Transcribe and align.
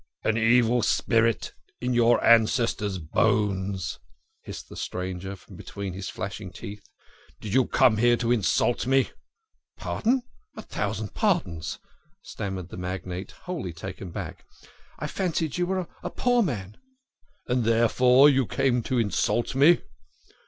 "An 0.23 0.35
evil 0.35 0.81
spirit 0.81 1.53
in 1.79 1.93
your 1.93 2.23
ancestors' 2.25 2.97
bones!" 2.97 3.99
hissed 4.41 4.67
the 4.67 4.75
stranger, 4.75 5.35
from 5.35 5.55
between 5.57 5.93
his 5.93 6.09
flashing 6.09 6.51
teeth." 6.51 6.81
Did 7.39 7.53
you 7.53 7.67
come 7.67 7.97
here 7.97 8.17
to 8.17 8.31
insult 8.31 8.87
me?"" 8.87 9.11
Pardon, 9.77 10.23
a 10.57 10.63
thousand 10.63 11.13
pardons!" 11.13 11.77
stammered 12.33 12.69
the 12.69 12.77
magnate, 12.77 13.29
wholly 13.43 13.73
taken 13.73 14.07
aback." 14.07 14.43
I 14.97 15.05
fancied 15.05 15.59
you 15.59 15.67
were 15.67 15.81
a 15.81 15.83
a 16.03 16.07
a 16.07 16.09
poor 16.09 16.41
man."" 16.41 16.77
And, 17.47 17.63
therefore, 17.63 18.27
you 18.27 18.47
came 18.47 18.81
to 18.81 18.97
insult 18.97 19.53
me 19.53 19.81